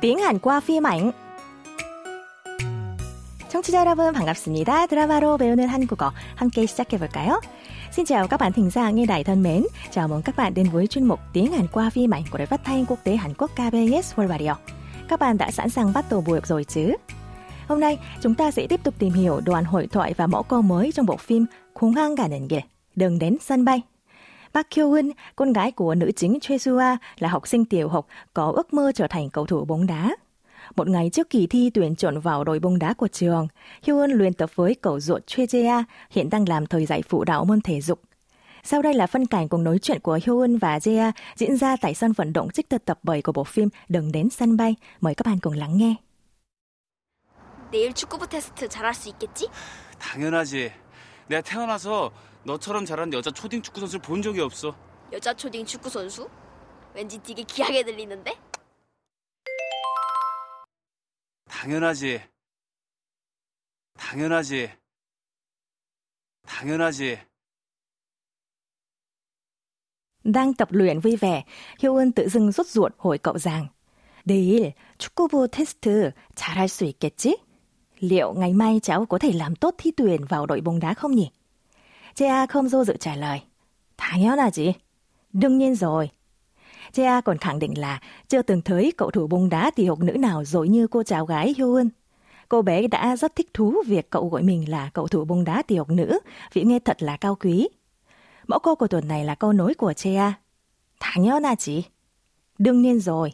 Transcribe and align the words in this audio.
tiếng 0.00 0.18
Hàn 0.18 0.38
qua 0.38 0.60
phim 0.60 0.86
ảnh. 0.86 1.12
청취자 3.48 3.80
여러분 3.80 4.12
반갑습니다. 4.12 4.86
드라마로 4.86 5.36
배우는 5.36 5.68
한국어 5.68 6.12
함께 6.36 6.66
시작해 6.66 6.98
볼까요? 6.98 7.40
Xin 7.92 8.04
chào 8.04 8.28
các 8.28 8.40
bạn 8.40 8.52
thính 8.52 8.70
giả 8.70 8.90
nghe 8.90 9.06
đài 9.06 9.24
thân 9.24 9.42
mến. 9.42 9.62
Chào 9.90 10.08
mừng 10.08 10.22
các 10.22 10.36
bạn 10.36 10.54
đến 10.54 10.68
với 10.72 10.86
chuyên 10.86 11.04
mục 11.04 11.20
tiếng 11.32 11.52
Hàn 11.52 11.66
qua 11.72 11.90
phim 11.90 12.14
ảnh 12.14 12.22
của 12.30 12.38
Đài 12.38 12.46
Phát 12.46 12.64
thanh 12.64 12.86
Quốc 12.86 12.98
tế 13.04 13.16
Hàn 13.16 13.34
Quốc 13.34 13.50
KBS 13.54 14.14
World 14.14 14.28
Radio. 14.28 14.56
Các 15.08 15.20
bạn 15.20 15.38
đã 15.38 15.50
sẵn 15.50 15.70
sàng 15.70 15.92
bắt 15.92 16.04
đầu 16.10 16.20
buổi 16.20 16.40
rồi 16.44 16.64
chứ? 16.64 16.92
Hôm 17.68 17.80
nay 17.80 17.98
chúng 18.20 18.34
ta 18.34 18.50
sẽ 18.50 18.66
tiếp 18.66 18.80
tục 18.84 18.94
tìm 18.98 19.12
hiểu 19.12 19.40
đoạn 19.40 19.64
hội 19.64 19.86
thoại 19.86 20.14
và 20.16 20.26
mẫu 20.26 20.42
câu 20.42 20.62
mới 20.62 20.92
trong 20.92 21.06
bộ 21.06 21.16
phim 21.16 21.46
공항 21.74 22.16
가는 22.16 22.48
길, 22.48 22.60
đường 22.96 23.18
đến 23.18 23.36
sân 23.40 23.64
bay. 23.64 23.82
Park 24.54 24.66
Hyo-eun, 24.70 25.10
con 25.36 25.52
gái 25.52 25.72
của 25.72 25.94
nữ 25.94 26.12
chính 26.16 26.38
Choi 26.40 26.58
Soo-a, 26.58 26.98
là 27.18 27.28
học 27.28 27.48
sinh 27.48 27.64
tiểu 27.64 27.88
học 27.88 28.06
có 28.34 28.52
ước 28.56 28.74
mơ 28.74 28.92
trở 28.94 29.06
thành 29.06 29.30
cầu 29.30 29.46
thủ 29.46 29.64
bóng 29.64 29.86
đá. 29.86 30.16
Một 30.76 30.88
ngày 30.88 31.10
trước 31.12 31.30
kỳ 31.30 31.46
thi 31.46 31.70
tuyển 31.74 31.96
chọn 31.96 32.20
vào 32.20 32.44
đội 32.44 32.58
bóng 32.58 32.78
đá 32.78 32.94
của 32.94 33.08
trường, 33.08 33.48
Hyo-eun 33.82 34.16
luyện 34.16 34.32
tập 34.32 34.50
với 34.54 34.74
cậu 34.74 35.00
ruột 35.00 35.26
Choi 35.26 35.46
Jae-a, 35.46 35.84
hiện 36.10 36.30
đang 36.30 36.48
làm 36.48 36.66
thời 36.66 36.86
dạy 36.86 37.02
phụ 37.08 37.24
đạo 37.24 37.44
môn 37.44 37.60
thể 37.60 37.80
dục. 37.80 38.00
Sau 38.62 38.82
đây 38.82 38.94
là 38.94 39.06
phân 39.06 39.26
cảnh 39.26 39.48
cùng 39.48 39.64
nói 39.64 39.78
chuyện 39.78 40.00
của 40.00 40.18
Hyo-eun 40.18 40.58
và 40.58 40.78
Jae-a 40.78 41.12
diễn 41.36 41.56
ra 41.56 41.76
tại 41.76 41.94
sân 41.94 42.12
vận 42.12 42.32
động 42.32 42.50
trích 42.50 42.68
tập 42.68 42.98
7 43.02 43.22
của 43.22 43.32
bộ 43.32 43.44
phim 43.44 43.68
Đừng 43.88 44.12
đến 44.12 44.30
sân 44.30 44.56
bay. 44.56 44.74
Mời 45.00 45.14
các 45.14 45.26
bạn 45.26 45.38
cùng 45.38 45.52
lắng 45.52 45.76
nghe. 45.76 45.94
내일 47.70 47.92
축구부 47.92 48.26
테스트 48.26 48.68
잘할 48.68 48.92
수 48.94 49.08
있겠지? 49.10 49.48
당연하지. 49.98 50.72
내가 51.28 51.40
태어나서 51.42 52.12
너처럼 52.45 52.85
잘하는 52.85 53.11
여자 53.13 53.31
초딩 53.31 53.61
축구 53.61 53.79
선수를 53.79 54.01
본 54.01 54.21
적이 54.21 54.41
없어. 54.41 54.75
여자 55.11 55.33
초딩 55.33 55.65
축구 55.65 55.89
선수? 55.89 56.29
왠지 56.93 57.17
되게 57.21 57.43
귀하게 57.43 57.83
들리는데? 57.83 58.33
당연하지. 61.49 62.21
당연하지. 63.97 64.71
당연하지. 66.43 67.17
Đang 70.23 70.53
tập 70.55 70.69
luyện 70.71 70.99
vui 71.01 71.15
vẻ, 71.17 71.43
Hyun 71.79 72.11
tự 72.11 72.27
dưng 72.27 72.51
rút 72.51 72.67
ruột 72.67 72.91
hỏi 72.97 73.17
cậu 73.17 73.37
rằng 73.37 73.69
내일 74.23 74.73
축구부 74.97 75.47
테스트 75.51 76.11
잘할 76.35 76.67
수 76.67 76.85
있겠지? 76.85 77.37
Liệu 77.99 78.33
ngày 78.33 78.53
mai 78.53 78.79
cháu 78.79 79.05
có 79.05 79.17
thể 79.19 79.31
làm 79.33 79.55
tốt 79.55 79.75
thi 79.77 79.91
tuyển 79.97 80.25
vào 80.25 80.45
đội 80.45 80.61
bóng 80.61 80.79
đá 80.79 80.93
không 80.93 81.11
nhỉ? 81.11 81.31
Jea 82.16 82.46
không 82.46 82.68
do 82.68 82.84
dự 82.84 82.96
trả 83.00 83.16
lời. 83.16 83.40
당연하지. 83.96 84.72
Đương 85.32 85.58
nhiên 85.58 85.74
rồi. 85.74 86.10
Jea 86.92 87.22
còn 87.22 87.38
khẳng 87.38 87.58
định 87.58 87.78
là 87.78 88.00
chưa 88.28 88.42
từng 88.42 88.62
thấy 88.62 88.92
cậu 88.96 89.10
thủ 89.10 89.26
bóng 89.26 89.48
đá 89.48 89.70
tiểu 89.70 89.88
học 89.88 89.98
nữ 90.00 90.12
nào 90.12 90.44
giỏi 90.44 90.68
như 90.68 90.86
cô 90.86 91.02
cháu 91.02 91.26
gái 91.26 91.54
Hyun. 91.58 91.88
Cô 92.48 92.62
bé 92.62 92.86
đã 92.86 93.16
rất 93.16 93.36
thích 93.36 93.54
thú 93.54 93.74
việc 93.86 94.10
cậu 94.10 94.28
gọi 94.28 94.42
mình 94.42 94.70
là 94.70 94.90
cậu 94.94 95.08
thủ 95.08 95.24
bóng 95.24 95.44
đá 95.44 95.62
tiểu 95.62 95.78
học 95.78 95.90
nữ 95.90 96.18
vì 96.52 96.62
nghe 96.64 96.78
thật 96.78 97.02
là 97.02 97.16
cao 97.16 97.34
quý. 97.34 97.68
Mẫu 98.46 98.58
câu 98.58 98.74
của 98.74 98.86
tuần 98.86 99.08
này 99.08 99.24
là 99.24 99.34
câu 99.34 99.52
nối 99.52 99.74
của 99.74 99.92
Jea. 99.92 100.32
당연하지. 101.00 101.82
Đương 102.58 102.82
nhiên 102.82 103.00
rồi 103.00 103.32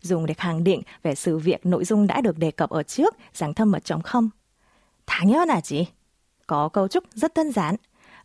dùng 0.00 0.26
để 0.26 0.34
khẳng 0.34 0.64
định 0.64 0.82
về 1.02 1.14
sự 1.14 1.38
việc 1.38 1.66
nội 1.66 1.84
dung 1.84 2.06
đã 2.06 2.20
được 2.20 2.38
đề 2.38 2.50
cập 2.50 2.70
ở 2.70 2.82
trước 2.82 3.16
rằng 3.34 3.54
thâm 3.54 3.70
mật 3.70 3.84
chống 3.84 4.02
không. 4.02 4.30
당연하지. 5.06 5.84
Có 6.46 6.68
cấu 6.68 6.88
trúc 6.88 7.04
rất 7.14 7.34
đơn 7.34 7.52
giản, 7.52 7.76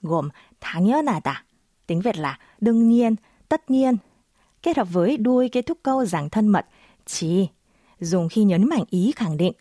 gồm 0.02 0.30
당연하다, 0.60 1.34
tiếng 1.88 2.02
Việt 2.02 2.18
là 2.18 2.40
đương 2.62 2.90
nhiên, 2.90 3.16
tất 3.50 3.70
nhiên, 3.70 3.98
kết 4.64 4.78
hợp 4.78 4.88
với 4.92 5.18
đuôi 5.18 5.50
kết 5.50 5.62
thúc 5.62 5.78
câu 5.84 6.06
rằng 6.06 6.30
thân 6.30 6.48
mật, 6.48 6.66
chỉ, 7.06 7.48
dùng 8.00 8.30
khi 8.30 8.44
nhấn 8.44 8.70
mạnh 8.70 8.84
ý 8.90 9.12
khẳng 9.16 9.38
định, 9.38 9.54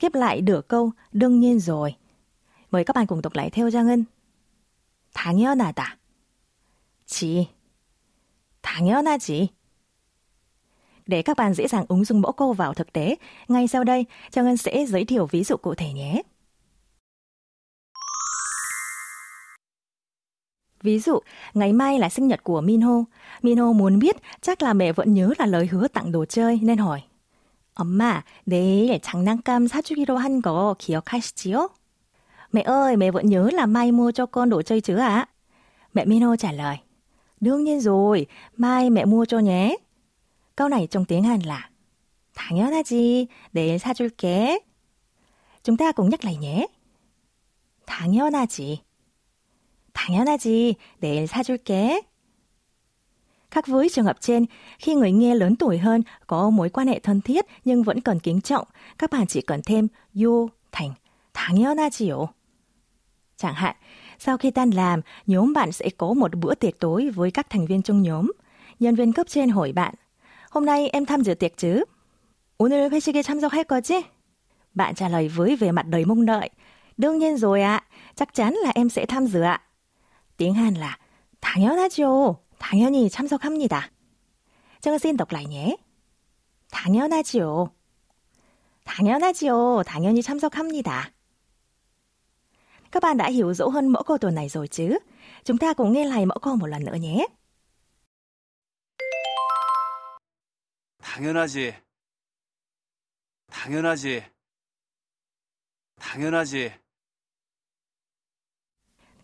ghép 0.00 0.14
lại 0.14 0.40
nửa 0.40 0.60
câu 0.68 0.90
đương 1.12 1.40
nhiên 1.40 1.60
rồi. 1.60 1.94
Mời 2.70 2.84
các 2.84 2.96
bạn 2.96 3.06
cùng 3.06 3.22
đọc 3.22 3.34
lại 3.34 3.50
theo 3.50 3.70
Giang 3.70 3.86
Ngân. 3.86 4.04
당연하다. 5.14 5.98
지. 7.06 7.48
당연하지. 8.62 9.48
Để 11.06 11.22
các 11.22 11.36
bạn 11.36 11.54
dễ 11.54 11.68
dàng 11.68 11.84
ứng 11.88 12.04
dụng 12.04 12.20
mẫu 12.20 12.32
câu 12.32 12.52
vào 12.52 12.74
thực 12.74 12.92
tế, 12.92 13.16
ngay 13.48 13.68
sau 13.68 13.84
đây, 13.84 14.04
Trang 14.30 14.44
Ngân 14.44 14.56
sẽ 14.56 14.86
giới 14.86 15.04
thiệu 15.04 15.26
ví 15.26 15.44
dụ 15.44 15.56
cụ 15.56 15.74
thể 15.74 15.92
nhé. 15.92 16.22
Ví 20.82 20.98
dụ, 20.98 21.18
ngày 21.54 21.72
mai 21.72 21.98
là 21.98 22.08
sinh 22.08 22.28
nhật 22.28 22.44
của 22.44 22.60
Minho. 22.60 23.04
Minho 23.42 23.72
muốn 23.72 23.98
biết 23.98 24.16
chắc 24.40 24.62
là 24.62 24.72
mẹ 24.72 24.92
vẫn 24.92 25.14
nhớ 25.14 25.32
là 25.38 25.46
lời 25.46 25.66
hứa 25.66 25.88
tặng 25.88 26.12
đồ 26.12 26.24
chơi 26.24 26.58
nên 26.62 26.78
hỏi. 26.78 27.02
엄마, 27.74 28.24
내일 28.44 28.98
장난감 29.00 29.68
사주기로 29.68 30.16
한 30.16 30.42
거 30.42 30.74
기억하시지요? 30.78 31.68
Mẹ 32.52 32.62
ơi, 32.62 32.96
mẹ 32.96 33.10
vẫn 33.10 33.26
nhớ 33.26 33.50
là 33.52 33.66
mai 33.66 33.92
mua 33.92 34.12
cho 34.12 34.26
con 34.26 34.50
đồ 34.50 34.62
chơi 34.62 34.80
chứ 34.80 34.96
ạ? 34.96 35.28
Mẹ 35.94 36.04
Minho 36.04 36.36
trả 36.36 36.52
lời. 36.52 36.76
Đương 37.40 37.64
nhiên 37.64 37.80
rồi, 37.80 38.26
mai 38.56 38.90
mẹ 38.90 39.04
mua 39.04 39.24
cho 39.24 39.38
nhé. 39.38 39.76
Câu 40.56 40.68
này 40.68 40.86
trong 40.90 41.04
tiếng 41.04 41.22
Hàn 41.22 41.40
là 41.40 41.70
당연하지, 42.38 43.26
내일 43.52 43.78
사줄게. 43.78 44.58
Chúng 45.62 45.76
ta 45.76 45.92
cùng 45.92 46.10
nhắc 46.10 46.24
lại 46.24 46.36
nhé. 46.36 46.66
당연하지. 47.86 48.76
당연하지, 49.92 50.76
내일 51.00 51.26
사줄게. 51.26 52.00
Khác 53.50 53.66
với 53.66 53.88
trường 53.88 54.04
hợp 54.04 54.20
trên, 54.20 54.46
khi 54.78 54.94
người 54.94 55.12
nghe 55.12 55.34
lớn 55.34 55.56
tuổi 55.56 55.78
hơn 55.78 56.02
có 56.26 56.50
mối 56.50 56.68
quan 56.68 56.88
hệ 56.88 56.98
thân 56.98 57.20
thiết 57.20 57.46
nhưng 57.64 57.82
vẫn 57.82 58.00
cần 58.00 58.20
kính 58.20 58.40
trọng, 58.40 58.66
các 58.98 59.10
bạn 59.10 59.26
chỉ 59.26 59.40
cần 59.40 59.60
thêm 59.66 59.88
요 60.24 60.48
thành 60.72 60.90
당연하지요. 61.32 62.26
Chẳng 63.36 63.54
hạn, 63.54 63.76
sau 64.18 64.36
khi 64.36 64.50
tan 64.50 64.70
làm, 64.70 65.00
nhóm 65.26 65.52
bạn 65.52 65.72
sẽ 65.72 65.88
có 65.98 66.12
một 66.12 66.34
bữa 66.34 66.54
tiệc 66.54 66.78
tối 66.78 67.10
với 67.10 67.30
các 67.30 67.50
thành 67.50 67.66
viên 67.66 67.82
trong 67.82 68.02
nhóm. 68.02 68.32
Nhân 68.80 68.94
viên 68.94 69.12
cấp 69.12 69.26
trên 69.28 69.48
hỏi 69.48 69.72
bạn, 69.72 69.94
hôm 70.50 70.66
nay 70.66 70.88
em 70.88 71.06
tham 71.06 71.22
dự 71.22 71.34
tiệc 71.34 71.56
chứ? 71.56 71.84
오늘 72.58 72.90
회식에 72.90 73.22
참석할 73.22 73.64
거지? 73.64 74.02
Bạn 74.74 74.94
trả 74.94 75.08
lời 75.08 75.28
với 75.28 75.56
vẻ 75.56 75.72
mặt 75.72 75.86
đầy 75.86 76.04
mong 76.04 76.26
đợi. 76.26 76.50
Đương 76.96 77.18
nhiên 77.18 77.36
rồi 77.36 77.62
ạ, 77.62 77.84
chắc 78.14 78.34
chắn 78.34 78.54
là 78.54 78.72
em 78.74 78.88
sẽ 78.88 79.06
tham 79.06 79.26
dự 79.26 79.40
ạ. 79.40 79.62
Là 80.39 80.97
당연하죠. 81.39 82.41
당연히 82.59 83.09
참석합니다. 83.09 83.91
정은 84.81 84.99
lại 85.31 85.45
nhé. 85.45 85.77
당연하지요. 86.71 87.71
당연하지요. 88.83 89.83
당연히 89.85 90.21
참석합니다. 90.21 91.11
Các 92.91 93.01
bạn 93.01 93.17
đã 93.17 93.29
hiểu 93.29 93.53
rõ 93.53 93.67
hơn 93.67 93.87
mẫu 93.87 94.03
câu 94.03 94.17
tuần 94.17 94.35
này 94.35 94.49
rồi 94.49 94.67
chứ? 94.67 94.97
Chúng 95.43 95.57
ta 95.57 95.73
cùng 95.73 95.93
nghe 95.93 96.05
lại 96.05 96.25
mẫu 96.25 96.39
câu 96.41 96.55
một 96.55 96.67
lần 96.67 96.85
nữa 96.85 96.95
nhé. 96.95 97.27
당연하지. 101.03 101.73
당연하지. 103.51 104.23
당연하지. 105.99 106.82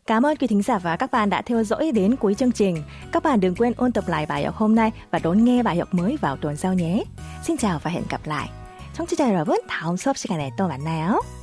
Cảm 0.09 0.27
ơn 0.27 0.37
quý 0.37 0.47
thính 0.47 0.63
giả 0.63 0.79
và 0.79 0.97
các 0.97 1.11
bạn 1.11 1.31
đã 1.31 1.43
theo 1.43 1.65
dõi 1.65 1.93
đến 1.95 2.17
cuối 2.17 2.35
chương 2.35 2.53
trình. 2.53 2.83
Các 3.13 3.23
bạn 3.23 3.41
đừng 3.41 3.55
quên 3.55 3.73
ôn 3.77 3.93
tập 3.93 4.05
lại 4.09 4.27
bài 4.27 4.45
học 4.45 4.55
hôm 4.57 4.75
nay 4.75 4.91
và 5.11 5.19
đón 5.19 5.45
nghe 5.45 5.63
bài 5.63 5.79
học 5.79 5.95
mới 5.95 6.17
vào 6.21 6.37
tuần 6.37 6.57
sau 6.57 6.75
nhé. 6.75 7.05
Xin 7.43 7.57
chào 7.57 7.79
và 7.83 7.91
hẹn 7.91 8.03
gặp 8.11 8.21
lại. 8.25 8.49
청취자 8.95 9.29
여러분, 9.29 9.59
다음 9.67 9.97
수업 9.97 10.17
시간에 10.17 10.53
또 10.57 10.69
만나요. 10.69 11.38